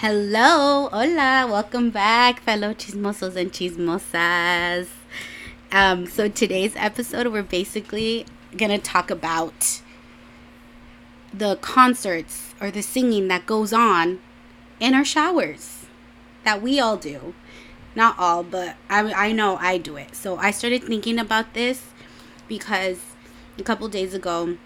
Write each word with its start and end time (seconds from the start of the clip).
Hello, 0.00 0.88
hola, 0.92 1.44
welcome 1.50 1.90
back, 1.90 2.38
fellow 2.42 2.72
chismosos 2.72 3.34
and 3.34 3.52
chismosas. 3.52 4.86
Um, 5.72 6.06
so 6.06 6.28
today's 6.28 6.76
episode, 6.76 7.26
we're 7.26 7.42
basically 7.42 8.24
gonna 8.56 8.78
talk 8.78 9.10
about 9.10 9.80
the 11.34 11.56
concerts 11.56 12.54
or 12.60 12.70
the 12.70 12.80
singing 12.80 13.26
that 13.26 13.44
goes 13.44 13.72
on 13.72 14.20
in 14.78 14.94
our 14.94 15.04
showers 15.04 15.86
that 16.44 16.62
we 16.62 16.78
all 16.78 16.96
do. 16.96 17.34
Not 17.96 18.16
all, 18.20 18.44
but 18.44 18.76
I, 18.88 19.12
I 19.12 19.32
know 19.32 19.56
I 19.56 19.78
do 19.78 19.96
it. 19.96 20.14
So 20.14 20.36
I 20.36 20.52
started 20.52 20.84
thinking 20.84 21.18
about 21.18 21.54
this 21.54 21.86
because 22.46 23.00
a 23.58 23.64
couple 23.64 23.88
days 23.88 24.14
ago, 24.14 24.58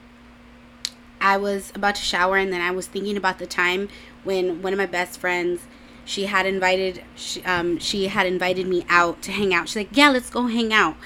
I 1.22 1.38
was 1.38 1.72
about 1.74 1.94
to 1.94 2.02
shower 2.02 2.36
and 2.36 2.52
then 2.52 2.60
I 2.60 2.72
was 2.72 2.86
thinking 2.86 3.16
about 3.16 3.38
the 3.38 3.46
time 3.46 3.88
when 4.24 4.62
one 4.62 4.72
of 4.72 4.78
my 4.78 4.86
best 4.86 5.18
friends 5.18 5.62
she 6.04 6.26
had 6.26 6.46
invited 6.46 7.02
she, 7.14 7.42
um, 7.44 7.78
she 7.78 8.08
had 8.08 8.26
invited 8.26 8.66
me 8.66 8.84
out 8.88 9.22
to 9.22 9.32
hang 9.32 9.54
out. 9.54 9.68
She's 9.68 9.76
like 9.76 9.96
yeah 9.96 10.10
let's 10.10 10.30
go 10.30 10.46
hang 10.46 10.72
out. 10.72 10.96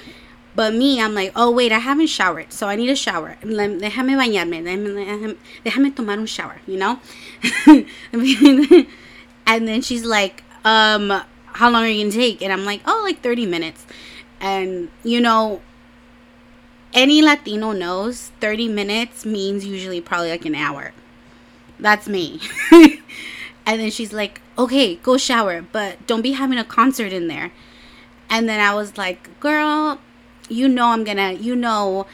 But 0.55 0.73
me 0.74 1.01
i'm 1.02 1.15
like 1.15 1.33
oh 1.37 1.51
wait 1.51 1.71
i 1.71 1.79
haven't 1.79 2.07
showered 2.07 2.52
so 2.52 2.69
i 2.69 2.77
need 2.77 2.88
a 2.91 2.97
shower. 2.97 3.37
Déjame 3.43 4.16
bañarme 4.16 5.37
déjame, 5.65 5.95
tomar 5.95 6.19
un 6.19 6.27
shower 6.27 6.60
you 6.66 6.79
know? 6.79 7.01
And 9.48 9.69
then 9.69 9.80
she's 9.80 10.05
like 10.05 10.43
um 10.65 11.23
how 11.46 11.71
long 11.71 11.85
are 11.85 11.88
you 11.88 12.02
gonna 12.05 12.12
take? 12.15 12.43
And 12.43 12.52
i'm 12.52 12.65
like 12.65 12.80
oh 12.87 13.02
like 13.05 13.21
30 13.23 13.46
minutes. 13.46 13.87
And 14.41 14.91
you 15.05 15.21
know 15.21 15.60
any 16.95 17.21
latino 17.21 17.73
knows 17.73 18.33
30 18.41 18.69
minutes 18.69 19.27
means 19.27 19.66
usually 19.66 20.01
probably 20.01 20.30
like 20.30 20.46
an 20.46 20.55
hour. 20.55 20.93
That's 21.79 22.09
me. 22.09 22.41
and 23.66 23.80
then 23.80 23.91
she's 23.91 24.12
like, 24.12 24.41
okay, 24.56 24.97
go 24.97 25.19
shower, 25.19 25.61
but 25.61 26.07
don't 26.07 26.23
be 26.23 26.33
having 26.33 26.57
a 26.57 26.65
concert 26.65 27.13
in 27.13 27.27
there. 27.27 27.52
And 28.30 28.49
then 28.49 28.60
I 28.60 28.74
was 28.74 28.96
like, 28.96 29.38
girl, 29.40 30.01
you 30.49 30.68
know 30.68 30.87
I'm 30.87 31.04
gonna, 31.04 31.32
you 31.32 31.54
know 31.57 32.07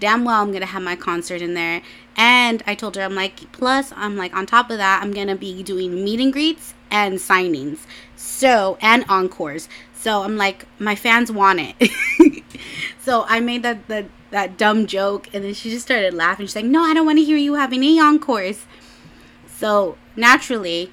damn 0.00 0.24
well 0.24 0.42
I'm 0.42 0.50
gonna 0.50 0.66
have 0.66 0.82
my 0.82 0.96
concert 0.96 1.42
in 1.42 1.54
there. 1.54 1.82
And 2.16 2.62
I 2.66 2.74
told 2.74 2.96
her, 2.96 3.02
I'm 3.02 3.14
like, 3.14 3.52
plus, 3.52 3.92
I'm 3.94 4.16
like, 4.16 4.34
on 4.34 4.46
top 4.46 4.70
of 4.70 4.78
that, 4.78 5.02
I'm 5.02 5.12
gonna 5.12 5.36
be 5.36 5.62
doing 5.62 6.02
meet 6.02 6.20
and 6.20 6.32
greets 6.32 6.74
and 6.90 7.18
signings. 7.18 7.80
So, 8.16 8.78
and 8.80 9.04
encores. 9.08 9.68
So 9.94 10.22
I'm 10.22 10.36
like, 10.36 10.66
my 10.78 10.94
fans 10.94 11.30
want 11.30 11.60
it. 11.60 12.44
so 13.00 13.24
I 13.28 13.40
made 13.40 13.62
that, 13.62 13.86
that, 13.88 14.06
that 14.30 14.56
dumb 14.56 14.86
joke. 14.86 15.28
And 15.34 15.44
then 15.44 15.54
she 15.54 15.70
just 15.70 15.84
started 15.84 16.14
laughing. 16.14 16.46
She's 16.46 16.56
like, 16.56 16.64
no, 16.64 16.82
I 16.82 16.94
don't 16.94 17.06
want 17.06 17.18
to 17.18 17.24
hear 17.24 17.36
you 17.36 17.54
having 17.54 17.80
any 17.80 18.00
encores. 18.00 18.66
So 19.46 19.98
naturally, 20.16 20.90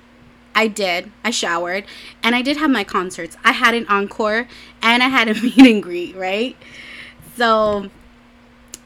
I 0.57 0.67
did. 0.67 1.11
I 1.23 1.29
showered 1.29 1.85
and 2.23 2.35
I 2.35 2.41
did 2.41 2.57
have 2.57 2.71
my 2.71 2.83
concerts. 2.83 3.37
I 3.43 3.51
had 3.51 3.75
an 3.75 3.85
encore 3.87 4.47
and 4.81 5.03
I 5.03 5.07
had 5.07 5.29
a 5.29 5.33
meet 5.41 5.59
and 5.59 5.83
greet, 5.83 6.15
right? 6.15 6.57
So, 7.35 7.91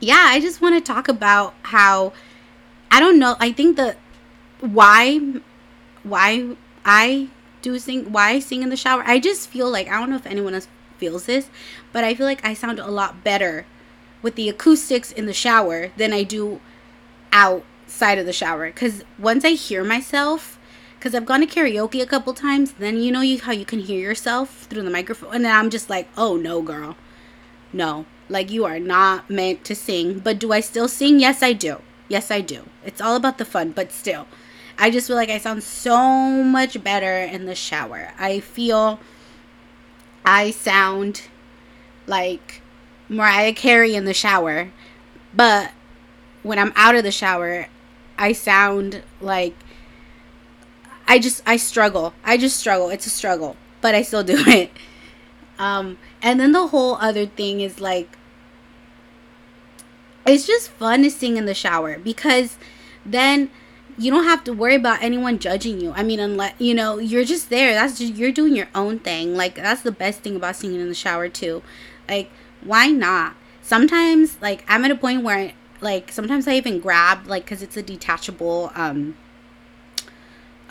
yeah, 0.02 0.25
I 0.27 0.42
just 0.42 0.59
want 0.59 0.75
to 0.75 0.81
talk 0.81 1.08
about 1.08 1.53
how 1.64 2.11
I 2.92 2.99
don't 2.99 3.17
know. 3.17 3.38
I 3.39 3.53
think 3.53 3.77
the 3.77 3.95
why 4.59 5.22
why 6.03 6.58
I 6.83 7.30
do 7.61 7.80
sing 7.80 8.11
why 8.11 8.31
I 8.31 8.39
sing 8.39 8.64
in 8.64 8.69
the 8.69 8.75
shower. 8.75 9.03
I 9.05 9.17
just 9.19 9.47
feel 9.47 9.72
like 9.72 9.88
I 9.88 9.97
don't 9.97 10.09
know 10.09 10.17
if 10.17 10.25
anyone 10.25 10.53
else 10.53 10.67
feels 10.97 11.25
this, 11.25 11.49
but 11.94 12.03
I 12.03 12.14
feel 12.14 12.25
like 12.25 12.44
I 12.45 12.53
sound 12.53 12.80
a 12.80 12.92
lot 12.92 13.23
better 13.23 13.66
with 14.22 14.36
the 14.36 14.49
acoustics 14.49 15.14
in 15.14 15.25
the 15.25 15.33
shower 15.33 15.92
than 15.95 16.11
I 16.11 16.23
do 16.23 16.59
outside 17.31 18.17
of 18.17 18.25
the 18.25 18.33
shower 18.33 18.67
because 18.67 19.05
once 19.17 19.45
I 19.45 19.52
hear 19.52 19.86
myself, 19.86 20.59
because 21.02 21.16
I've 21.16 21.25
gone 21.25 21.39
to 21.39 21.47
karaoke 21.47 21.99
a 21.99 22.05
couple 22.05 22.31
times, 22.35 22.73
then 22.73 23.02
you 23.02 23.11
know 23.11 23.21
you 23.21 23.41
how 23.41 23.52
you 23.52 23.66
can 23.66 23.80
hear 23.80 23.99
yourself 23.99 24.67
through 24.69 24.83
the 24.83 24.91
microphone, 24.91 25.33
and 25.33 25.45
then 25.45 25.55
I'm 25.55 25.71
just 25.71 25.89
like, 25.89 26.08
oh 26.16 26.38
no, 26.38 26.61
girl, 26.61 26.95
no, 27.73 28.05
like 28.30 28.52
you 28.52 28.66
are 28.66 28.80
not 28.80 29.27
meant 29.27 29.65
to 29.65 29.73
sing. 29.73 30.20
But 30.20 30.37
do 30.37 30.52
I 30.52 30.59
still 30.59 30.87
sing? 30.87 31.20
Yes, 31.20 31.42
I 31.42 31.53
do. 31.53 31.81
Yes, 32.08 32.30
I 32.30 32.42
do. 32.42 32.65
It's 32.86 33.02
all 33.02 33.15
about 33.15 33.39
the 33.39 33.45
fun, 33.45 33.71
but 33.71 33.92
still, 33.92 34.27
I 34.77 34.92
just 34.92 35.08
feel 35.08 35.15
like 35.15 35.31
I 35.31 35.39
sound 35.39 35.64
so 35.64 36.43
much 36.43 36.83
better 36.83 37.17
in 37.17 37.47
the 37.47 37.55
shower. 37.55 38.11
I 38.20 38.39
feel 38.39 38.99
I 40.23 40.52
sound 40.52 41.23
like 42.05 42.61
Mariah 43.09 43.53
Carey 43.53 43.95
in 43.95 44.05
the 44.05 44.14
shower, 44.14 44.70
but 45.33 45.71
when 46.43 46.59
I'm 46.59 46.73
out 46.76 46.93
of 46.93 47.03
the 47.03 47.11
shower, 47.11 47.70
I 48.20 48.33
sound 48.33 49.02
like 49.20 49.55
I 51.11 51.20
just 51.20 51.44
I 51.45 51.58
struggle. 51.58 52.14
I 52.23 52.38
just 52.38 52.55
struggle. 52.55 52.89
It's 52.89 53.05
a 53.05 53.10
struggle, 53.10 53.58
but 53.82 53.94
I 53.94 54.02
still 54.02 54.23
do 54.33 54.42
it. 54.48 54.72
Um 55.60 55.98
and 56.22 56.39
then 56.39 56.54
the 56.54 56.67
whole 56.67 56.95
other 57.02 57.26
thing 57.26 57.60
is 57.60 57.82
like 57.82 58.17
it's 60.26 60.48
just 60.48 60.70
fun 60.70 61.04
to 61.04 61.11
sing 61.11 61.36
in 61.36 61.45
the 61.45 61.54
shower 61.54 62.00
because 62.00 62.58
then 63.05 63.50
you 63.98 64.10
don't 64.10 64.23
have 64.23 64.45
to 64.45 64.54
worry 64.54 64.76
about 64.76 65.04
anyone 65.04 65.38
judging 65.38 65.82
you. 65.82 65.92
I 65.98 66.02
mean, 66.02 66.21
unless 66.21 66.54
you 66.60 66.73
know 66.73 66.98
you're 66.98 67.26
just 67.26 67.50
there. 67.50 67.73
That's 67.73 68.00
just 68.00 68.16
you're 68.16 68.32
doing 68.32 68.55
your 68.55 68.70
own 68.73 69.00
thing. 69.00 69.36
Like 69.36 69.55
that's 69.55 69.82
the 69.82 69.92
best 69.92 70.21
thing 70.21 70.38
about 70.38 70.55
singing 70.55 70.80
in 70.80 70.88
the 70.88 70.95
shower 70.95 71.27
too. 71.27 71.61
Like 72.08 72.32
why 72.61 72.88
not? 72.88 73.36
Sometimes 73.61 74.38
like 74.42 74.64
I'm 74.66 74.86
at 74.86 74.92
a 74.92 74.95
point 74.95 75.23
where 75.23 75.52
like 75.82 76.10
sometimes 76.10 76.48
I 76.48 76.54
even 76.54 76.80
grab 76.80 77.27
like 77.27 77.44
because 77.44 77.61
it's 77.61 77.76
a 77.76 77.83
detachable 77.83 78.71
um 78.76 79.17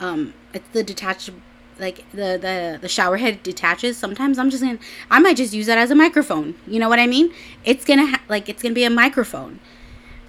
um 0.01 0.35
it's 0.53 0.69
the 0.73 0.83
detachable 0.83 1.41
like 1.79 2.05
the 2.11 2.37
the 2.41 2.79
the 2.81 2.89
shower 2.89 3.17
head 3.17 3.43
detaches 3.43 3.97
sometimes 3.97 4.39
i'm 4.39 4.51
just 4.51 4.63
gonna 4.63 4.79
i 5.11 5.19
might 5.19 5.37
just 5.37 5.55
use 5.55 5.67
that 5.67 5.79
as 5.79 5.91
a 5.91 5.95
microphone 5.95 6.55
you 6.67 6.79
know 6.79 6.89
what 6.89 6.99
i 6.99 7.07
mean 7.07 7.33
it's 7.65 7.85
gonna 7.85 8.07
ha- 8.07 8.21
like 8.29 8.49
it's 8.49 8.63
gonna 8.63 8.75
be 8.75 8.85
a 8.85 8.91
microphone 8.91 9.61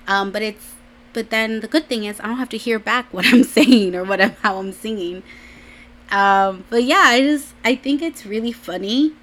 um 0.08 0.32
but 0.32 0.42
it's 0.42 0.74
but 1.14 1.30
then 1.30 1.60
the 1.60 1.68
good 1.68 1.88
thing 1.88 2.06
is 2.06 2.20
i 2.22 2.28
don't 2.28 2.38
have 2.38 2.50
to 2.50 2.58
hear 2.58 2.80
back 2.80 3.12
what 3.14 3.26
i'm 3.26 3.44
saying 3.44 3.96
or 3.96 4.04
what 4.04 4.22
I'm, 4.22 4.36
how 4.42 4.58
i'm 4.60 4.72
singing 4.72 5.24
um 6.10 6.64
but 6.70 6.84
yeah 6.84 7.04
i 7.08 7.22
just 7.22 7.54
i 7.66 7.76
think 7.76 8.02
it's 8.02 8.26
really 8.26 8.52
funny 8.52 9.14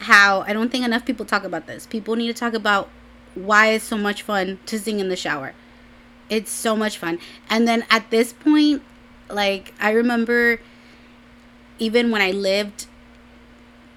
how 0.00 0.42
i 0.42 0.52
don't 0.52 0.70
think 0.70 0.84
enough 0.84 1.06
people 1.06 1.24
talk 1.24 1.44
about 1.44 1.66
this 1.66 1.86
people 1.86 2.16
need 2.16 2.26
to 2.26 2.34
talk 2.34 2.52
about 2.54 2.90
why 3.34 3.68
it's 3.68 3.84
so 3.84 3.96
much 3.96 4.22
fun 4.22 4.58
to 4.66 4.78
sing 4.78 5.00
in 5.00 5.08
the 5.08 5.16
shower. 5.16 5.54
It's 6.28 6.50
so 6.50 6.76
much 6.76 6.98
fun. 6.98 7.18
And 7.48 7.66
then 7.66 7.84
at 7.90 8.10
this 8.10 8.32
point, 8.32 8.82
like 9.32 9.74
I 9.80 9.90
remember 9.90 10.60
even 11.78 12.10
when 12.10 12.22
I 12.22 12.30
lived 12.30 12.86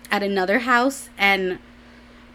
at 0.10 0.24
another 0.24 0.60
house 0.60 1.10
and 1.18 1.60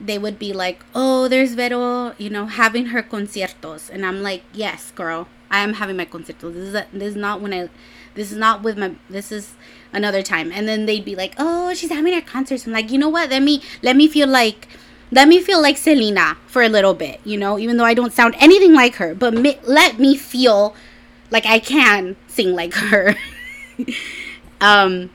they 0.00 0.18
would 0.18 0.38
be 0.38 0.52
like, 0.52 0.84
"Oh, 0.94 1.28
there's 1.28 1.54
Vero, 1.54 2.14
you 2.16 2.30
know, 2.30 2.46
having 2.46 2.86
her 2.86 3.02
conciertos," 3.02 3.90
and 3.90 4.04
I'm 4.06 4.22
like, 4.22 4.42
"Yes, 4.52 4.92
girl, 4.92 5.28
I 5.50 5.60
am 5.60 5.74
having 5.74 5.96
my 5.96 6.06
conciertos. 6.06 6.54
This 6.54 6.68
is 6.68 6.74
a, 6.74 6.86
this 6.92 7.10
is 7.10 7.16
not 7.16 7.40
when 7.40 7.52
I, 7.52 7.68
this 8.14 8.32
is 8.32 8.38
not 8.38 8.62
with 8.62 8.78
my. 8.78 8.94
This 9.10 9.30
is 9.30 9.54
another 9.92 10.22
time." 10.22 10.50
And 10.52 10.66
then 10.66 10.86
they'd 10.86 11.04
be 11.04 11.14
like, 11.14 11.34
"Oh, 11.38 11.74
she's 11.74 11.90
having 11.90 12.14
her 12.14 12.22
concerts." 12.22 12.66
I'm 12.66 12.72
like, 12.72 12.90
you 12.90 12.98
know 12.98 13.10
what? 13.10 13.30
Let 13.30 13.42
me 13.42 13.62
let 13.82 13.94
me 13.94 14.08
feel 14.08 14.28
like 14.28 14.68
let 15.12 15.28
me 15.28 15.40
feel 15.40 15.60
like 15.60 15.76
Selena 15.76 16.36
for 16.46 16.62
a 16.62 16.68
little 16.68 16.94
bit, 16.94 17.20
you 17.24 17.36
know, 17.36 17.58
even 17.58 17.76
though 17.76 17.84
I 17.84 17.94
don't 17.94 18.12
sound 18.12 18.36
anything 18.38 18.72
like 18.72 18.94
her, 18.96 19.14
but 19.14 19.34
me, 19.34 19.58
let 19.64 19.98
me 19.98 20.16
feel 20.16 20.74
like 21.30 21.46
I 21.46 21.58
can 21.58 22.16
sing 22.26 22.54
like 22.54 22.74
her. 22.90 23.14
um, 24.60 25.10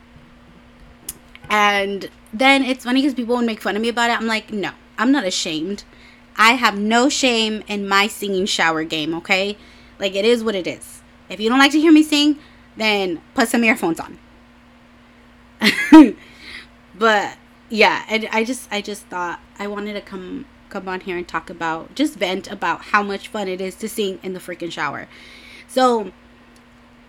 and 1.49 2.09
then 2.33 2.63
it's 2.63 2.83
funny 2.83 3.01
because 3.01 3.13
people 3.13 3.35
would 3.35 3.45
make 3.45 3.61
fun 3.61 3.75
of 3.75 3.81
me 3.81 3.89
about 3.89 4.09
it. 4.09 4.19
I'm 4.19 4.27
like, 4.27 4.51
no, 4.51 4.71
I'm 4.97 5.11
not 5.11 5.25
ashamed. 5.25 5.83
I 6.37 6.53
have 6.53 6.77
no 6.77 7.07
shame 7.07 7.63
in 7.67 7.87
my 7.87 8.07
singing 8.07 8.45
shower 8.45 8.83
game, 8.83 9.13
okay? 9.15 9.57
Like, 9.99 10.15
it 10.15 10.25
is 10.25 10.43
what 10.43 10.55
it 10.55 10.67
is. 10.67 11.01
If 11.29 11.39
you 11.39 11.49
don't 11.49 11.59
like 11.59 11.71
to 11.71 11.79
hear 11.79 11.93
me 11.93 12.03
sing, 12.03 12.39
then 12.75 13.21
put 13.33 13.47
some 13.47 13.63
earphones 13.63 13.99
on. 13.99 14.19
but 16.95 17.37
yeah, 17.69 18.03
and 18.09 18.27
I 18.31 18.43
just 18.43 18.67
I 18.71 18.81
just 18.81 19.05
thought 19.05 19.39
I 19.57 19.67
wanted 19.67 19.93
to 19.93 20.01
come 20.01 20.45
come 20.69 20.87
on 20.87 20.99
here 20.99 21.17
and 21.17 21.27
talk 21.27 21.49
about 21.49 21.95
just 21.95 22.15
vent 22.15 22.51
about 22.51 22.81
how 22.85 23.01
much 23.01 23.29
fun 23.29 23.47
it 23.47 23.61
is 23.61 23.75
to 23.75 23.87
sing 23.87 24.19
in 24.21 24.33
the 24.33 24.39
freaking 24.39 24.71
shower. 24.71 25.07
So 25.67 26.11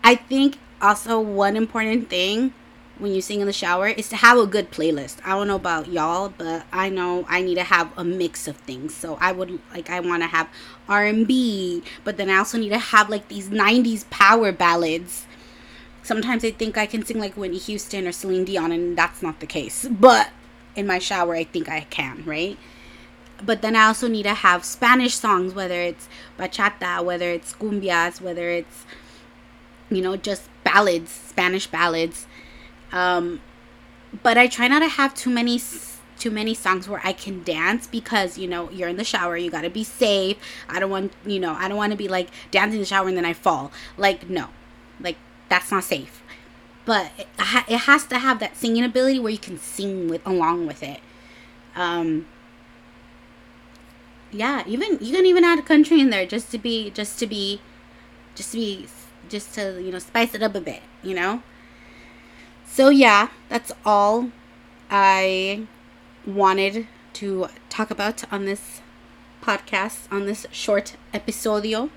I 0.03 0.14
think 0.14 0.58
also 0.81 1.20
one 1.20 1.56
important 1.56 2.08
thing 2.08 2.53
when 2.99 3.12
you 3.12 3.20
sing 3.20 3.41
in 3.41 3.47
the 3.47 3.53
shower 3.53 3.88
is 3.88 4.08
to 4.08 4.17
have 4.17 4.38
a 4.38 4.47
good 4.47 4.70
playlist. 4.70 5.19
I 5.25 5.31
don't 5.31 5.49
know 5.49 5.56
about 5.56 5.88
y'all, 5.88 6.32
but 6.37 6.64
I 6.73 6.88
know 6.88 7.26
I 7.29 7.43
need 7.43 7.56
to 7.56 7.64
have 7.64 7.93
a 7.97 8.05
mix 8.05 8.49
of 8.49 8.56
things. 8.58 8.94
So 8.94 9.19
I 9.20 9.32
would 9.32 9.61
like 9.73 9.91
I 9.91 10.00
want 10.00 10.23
to 10.23 10.29
have 10.29 10.49
R&B, 10.88 11.82
but 12.05 12.17
then 12.17 12.31
I 12.31 12.37
also 12.37 12.58
need 12.58 12.70
to 12.70 12.79
have 12.79 13.11
like 13.11 13.29
these 13.29 13.49
90s 13.49 14.08
power 14.11 14.53
ballads. 14.53 15.26
Sometimes 16.03 16.44
I 16.44 16.53
think 16.53 16.79
I 16.79 16.87
can 16.87 17.05
sing 17.05 17.19
like 17.19 17.35
Whitney 17.35 17.58
Houston 17.58 18.06
or 18.06 18.12
Celine 18.12 18.44
Dion 18.44 18.73
and 18.73 18.97
that's 18.97 19.23
not 19.23 19.41
the 19.41 19.47
case. 19.47 19.87
But 19.91 20.31
in 20.75 20.87
my 20.87 20.99
shower, 20.99 21.35
I 21.35 21.44
think 21.44 21.69
I 21.69 21.81
can, 21.81 22.23
right? 22.25 22.58
But 23.42 23.62
then 23.62 23.76
I 23.76 23.84
also 23.86 24.08
need 24.08 24.22
to 24.22 24.34
have 24.34 24.64
Spanish 24.64 25.14
songs, 25.14 25.54
whether 25.54 25.80
it's 25.80 26.08
bachata, 26.38 27.04
whether 27.04 27.30
it's 27.30 27.52
cumbias, 27.52 28.20
whether 28.20 28.48
it's, 28.48 28.86
you 29.90 30.00
know, 30.00 30.16
just 30.16 30.48
ballads, 30.64 31.10
Spanish 31.10 31.66
ballads. 31.66 32.26
Um, 32.92 33.40
but 34.22 34.38
I 34.38 34.46
try 34.46 34.68
not 34.68 34.80
to 34.80 34.88
have 34.88 35.14
too 35.14 35.30
many 35.30 35.60
too 36.18 36.30
many 36.30 36.54
songs 36.54 36.88
where 36.88 37.00
I 37.04 37.12
can 37.12 37.42
dance 37.42 37.86
because 37.86 38.38
you 38.38 38.48
know 38.48 38.70
you're 38.70 38.88
in 38.88 38.96
the 38.96 39.04
shower 39.04 39.36
you 39.36 39.50
got 39.50 39.62
to 39.62 39.70
be 39.70 39.84
safe. 39.84 40.36
I 40.68 40.80
don't 40.80 40.90
want 40.90 41.12
you 41.26 41.38
know 41.38 41.52
I 41.52 41.68
don't 41.68 41.76
want 41.76 41.92
to 41.92 41.96
be 41.96 42.08
like 42.08 42.28
dancing 42.50 42.74
in 42.74 42.80
the 42.80 42.86
shower 42.86 43.08
and 43.08 43.16
then 43.16 43.24
I 43.24 43.32
fall. 43.32 43.70
Like 43.96 44.28
no. 44.28 44.48
Like 45.00 45.16
that's 45.48 45.70
not 45.70 45.84
safe. 45.84 46.22
But 46.84 47.10
it, 47.18 47.28
it 47.68 47.78
has 47.78 48.06
to 48.06 48.18
have 48.18 48.38
that 48.38 48.56
singing 48.56 48.84
ability 48.84 49.18
where 49.18 49.32
you 49.32 49.38
can 49.38 49.58
sing 49.58 50.08
with 50.08 50.26
along 50.26 50.66
with 50.66 50.82
it. 50.82 51.00
Um 51.74 52.26
yeah 54.36 54.62
even 54.66 54.98
you 55.00 55.14
can 55.14 55.26
even 55.26 55.44
add 55.44 55.58
a 55.58 55.62
country 55.62 56.00
in 56.00 56.10
there 56.10 56.26
just 56.26 56.50
to 56.50 56.58
be 56.58 56.90
just 56.90 57.18
to 57.18 57.26
be 57.26 57.60
just 58.34 58.52
to 58.52 58.58
be 58.58 58.86
just 59.28 59.54
to 59.54 59.80
you 59.82 59.90
know 59.90 59.98
spice 59.98 60.34
it 60.34 60.42
up 60.42 60.54
a 60.54 60.60
bit 60.60 60.82
you 61.02 61.14
know? 61.14 61.42
So 62.66 62.90
yeah 62.90 63.28
that's 63.48 63.72
all 63.84 64.30
i 64.90 65.66
wanted 66.26 66.86
to 67.14 67.48
talk 67.68 67.90
about 67.90 68.30
on 68.32 68.44
this 68.44 68.80
podcast 69.42 70.00
on 70.10 70.26
this 70.26 70.46
short 70.50 70.96
episodio. 71.14 71.90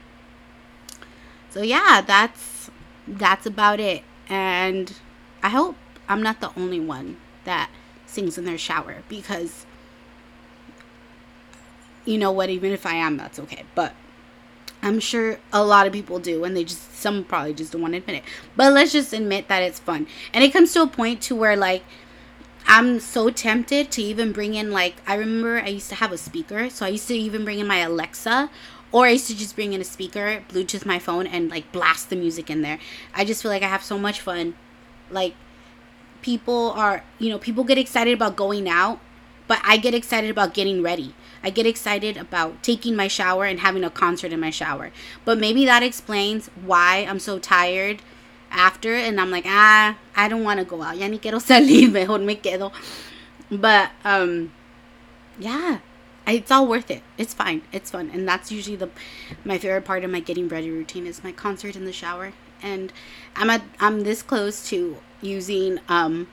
So 1.50 1.62
yeah 1.62 2.02
that's 2.06 2.70
that's 3.08 3.46
about 3.46 3.80
it. 3.80 4.04
And 4.30 4.94
i 5.42 5.50
hope 5.50 5.76
i'm 6.08 6.22
not 6.22 6.40
the 6.40 6.52
only 6.56 6.80
one 6.80 7.18
that 7.46 7.70
sings 8.06 8.38
in 8.38 8.46
their 8.46 8.58
shower 8.58 9.04
because 9.08 9.66
you 12.10 12.18
know 12.18 12.32
what 12.32 12.50
even 12.50 12.72
if 12.72 12.86
i 12.86 12.94
am 12.94 13.18
that's 13.18 13.40
okay 13.40 13.64
but 13.76 13.94
i'm 14.82 15.00
sure 15.00 15.40
a 15.54 15.64
lot 15.64 15.86
of 15.86 15.94
people 15.94 16.20
do 16.20 16.44
and 16.44 16.56
they 16.56 16.64
just 16.64 16.94
some 16.96 17.24
probably 17.24 17.54
just 17.54 17.72
don't 17.72 17.82
want 17.82 17.94
to 17.94 17.98
admit 18.00 18.18
it 18.18 18.24
but 18.56 18.74
let's 18.74 18.92
just 18.92 19.14
admit 19.14 19.48
that 19.48 19.62
it's 19.62 19.80
fun 19.80 20.08
and 20.34 20.44
it 20.44 20.52
comes 20.52 20.74
to 20.74 20.82
a 20.82 20.88
point 20.88 21.22
to 21.22 21.36
where 21.36 21.56
like 21.56 21.84
i'm 22.66 23.00
so 23.00 23.30
tempted 23.30 23.92
to 23.92 24.02
even 24.02 24.32
bring 24.32 24.56
in 24.56 24.72
like 24.72 24.96
i 25.06 25.14
remember 25.14 25.60
i 25.60 25.68
used 25.68 25.90
to 25.90 25.96
have 25.96 26.12
a 26.12 26.18
speaker 26.18 26.70
so 26.70 26.86
i 26.86 26.90
used 26.90 27.08
to 27.08 27.14
even 27.14 27.46
bring 27.46 27.60
in 27.60 27.68
my 27.68 27.78
alexa 27.78 28.50
or 28.92 29.06
I 29.06 29.12
used 29.12 29.28
to 29.28 29.38
just 29.38 29.56
bring 29.56 29.74
in 29.74 29.82
a 29.82 29.84
speaker, 29.84 30.44
Bluetooth 30.50 30.86
my 30.86 31.00
phone, 31.00 31.28
and 31.28 31.50
like 31.50 31.72
blast 31.72 32.10
the 32.10 32.16
music 32.16 32.50
in 32.50 32.62
there. 32.62 32.80
I 33.14 33.24
just 33.24 33.42
feel 33.42 33.52
like 33.52 33.64
I 33.64 33.68
have 33.68 33.84
so 33.84 34.00
much 34.00 34.20
fun. 34.20 34.56
Like, 35.12 35.36
people 36.22 36.72
are, 36.72 37.04
you 37.20 37.30
know, 37.30 37.38
people 37.38 37.64
get 37.64 37.78
excited 37.78 38.14
about 38.14 38.36
going 38.36 38.68
out, 38.68 39.00
but 39.50 39.60
I 39.64 39.78
get 39.78 39.96
excited 39.96 40.30
about 40.30 40.54
getting 40.54 40.84
ready. 40.84 41.16
I 41.44 41.50
get 41.50 41.66
excited 41.66 42.18
about 42.18 42.62
taking 42.62 42.96
my 42.96 43.08
shower 43.08 43.46
and 43.46 43.62
having 43.62 43.84
a 43.84 43.90
concert 43.90 44.32
in 44.32 44.40
my 44.40 44.52
shower. 44.52 44.92
But 45.26 45.40
maybe 45.40 45.66
that 45.66 45.82
explains 45.82 46.50
why 46.64 47.08
I'm 47.10 47.18
so 47.18 47.40
tired 47.40 48.04
after 48.52 48.94
and 48.94 49.20
I'm 49.20 49.32
like, 49.32 49.46
ah, 49.48 49.98
I 50.16 50.28
don't 50.28 50.44
want 50.44 50.60
to 50.60 50.66
go 50.66 50.84
out. 50.84 50.98
Ya 50.98 51.08
ni 51.08 51.18
quiero 51.18 51.40
salir, 51.50 51.92
mejor 51.92 52.20
me 52.20 52.36
quedo. 52.36 52.72
But 53.50 53.90
um 54.06 54.52
yeah, 55.40 55.80
it's 56.28 56.52
all 56.52 56.68
worth 56.68 56.92
it. 56.92 57.02
It's 57.18 57.34
fine. 57.34 57.64
It's 57.72 57.90
fun, 57.90 58.12
and 58.14 58.28
that's 58.28 58.52
usually 58.52 58.76
the 58.76 58.90
my 59.44 59.58
favorite 59.58 59.86
part 59.86 60.04
of 60.04 60.12
my 60.12 60.20
getting 60.20 60.48
ready 60.48 60.70
routine 60.70 61.08
is 61.08 61.24
my 61.24 61.32
concert 61.32 61.76
in 61.76 61.86
the 61.86 61.94
shower. 61.94 62.34
And 62.62 62.94
I'm 63.36 63.50
at 63.50 63.64
I'm 63.80 64.02
this 64.02 64.22
close 64.22 64.70
to 64.70 64.98
using 65.22 65.80
um 65.90 66.28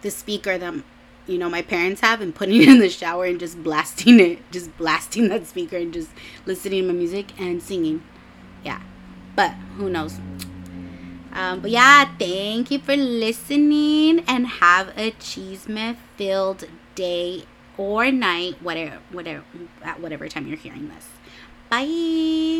the 0.00 0.10
speaker 0.10 0.58
that 0.58 0.74
you 1.26 1.38
know 1.38 1.48
my 1.48 1.62
parents 1.62 2.00
have 2.00 2.20
and 2.20 2.34
putting 2.34 2.62
it 2.62 2.68
in 2.68 2.78
the 2.78 2.88
shower 2.88 3.24
and 3.24 3.38
just 3.38 3.62
blasting 3.62 4.20
it, 4.20 4.50
just 4.50 4.76
blasting 4.76 5.28
that 5.28 5.46
speaker 5.46 5.76
and 5.76 5.92
just 5.92 6.10
listening 6.46 6.82
to 6.82 6.88
my 6.88 6.94
music 6.94 7.38
and 7.40 7.62
singing. 7.62 8.02
Yeah, 8.64 8.80
but 9.36 9.52
who 9.76 9.88
knows. 9.88 10.18
Um, 11.32 11.60
but 11.60 11.70
yeah, 11.70 12.10
thank 12.18 12.70
you 12.70 12.78
for 12.78 12.96
listening 12.96 14.20
and 14.28 14.46
have 14.46 14.92
a 14.98 15.12
cheese 15.12 15.66
filled 16.16 16.64
day 16.94 17.44
or 17.78 18.12
night, 18.12 18.60
whatever, 18.60 18.98
whatever, 19.10 19.44
at 19.82 19.98
whatever 20.00 20.28
time 20.28 20.46
you're 20.46 20.58
hearing 20.58 20.88
this. 20.88 21.08
Bye. 21.70 22.52